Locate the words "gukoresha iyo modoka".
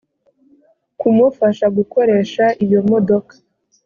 1.77-3.33